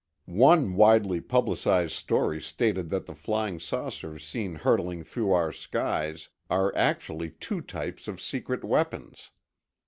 One 0.25 0.73
widely 0.77 1.21
publicized 1.21 1.93
story 1.95 2.41
stated 2.41 2.89
that 2.89 3.05
the 3.05 3.13
flying 3.13 3.59
saucers 3.59 4.23
seen 4.25 4.55
hurtling 4.55 5.03
through 5.03 5.31
our 5.31 5.51
skies 5.51 6.29
are 6.49 6.73
actually 6.75 7.29
two 7.29 7.61
types 7.61 8.07
of 8.07 8.19
secret 8.19 8.63
weapons. 8.63 9.29